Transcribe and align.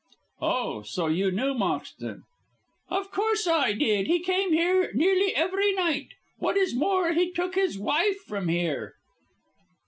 "Oh, 0.41 0.81
so 0.81 1.05
you 1.05 1.29
knew 1.29 1.53
Moxton?" 1.53 2.23
"Of 2.89 3.11
course 3.11 3.45
I 3.45 3.73
did. 3.73 4.07
He 4.07 4.19
came 4.19 4.51
here 4.51 4.89
nearly 4.95 5.35
every 5.35 5.73
night. 5.73 6.13
What 6.39 6.57
is 6.57 6.73
more, 6.73 7.13
he 7.13 7.31
took 7.31 7.53
his 7.53 7.77
wife 7.77 8.17
from 8.21 8.47
here." 8.47 8.95